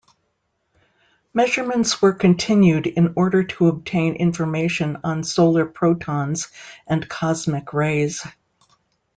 Measurements 1.31 2.01
were 2.01 2.13
continued 2.13 2.87
in 2.87 3.13
order 3.15 3.43
to 3.43 3.67
obtain 3.67 4.15
information 4.15 4.97
on 5.03 5.23
solar 5.23 5.63
protons 5.63 6.47
and 6.87 7.07
cosmic 7.07 7.71
rays. 7.71 8.25